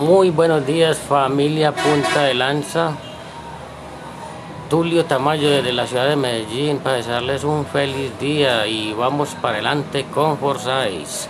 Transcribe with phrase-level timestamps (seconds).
[0.00, 2.96] Muy buenos días familia Punta de Lanza.
[4.70, 9.56] Tulio Tamayo desde la ciudad de Medellín para desearles un feliz día y vamos para
[9.56, 10.88] adelante con Forza